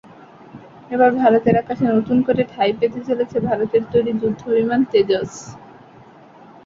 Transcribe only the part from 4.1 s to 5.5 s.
যুদ্ধবিমান তেজস।